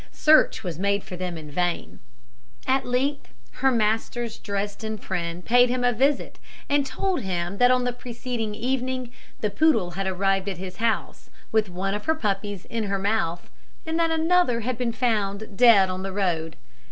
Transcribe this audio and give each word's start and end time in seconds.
Search 0.11 0.63
was 0.63 0.79
made 0.79 1.03
for 1.03 1.15
them 1.15 1.37
in 1.37 1.51
vain. 1.51 1.99
At 2.65 2.87
length 2.87 3.27
her 3.61 3.69
master's 3.71 4.39
Dresden 4.39 4.97
friend 4.97 5.45
paid 5.45 5.69
him 5.69 5.83
a 5.83 5.93
visit, 5.93 6.39
and 6.67 6.87
told 6.87 7.21
him 7.21 7.59
that 7.59 7.69
on 7.69 7.83
the 7.83 7.93
preceding 7.93 8.55
evening 8.55 9.11
the 9.41 9.51
poodle 9.51 9.91
had 9.91 10.07
arrived 10.07 10.49
at 10.49 10.57
his 10.57 10.77
house 10.77 11.29
with 11.51 11.69
one 11.69 11.93
of 11.93 12.05
her 12.05 12.15
puppies 12.15 12.65
in 12.65 12.85
her 12.85 12.97
mouth, 12.97 13.51
and 13.85 13.99
that 13.99 14.09
another 14.09 14.61
had 14.61 14.75
been 14.75 14.91
found 14.91 15.55
dead 15.55 15.87
on 15.87 16.01
the 16.01 16.11
road. 16.11 16.55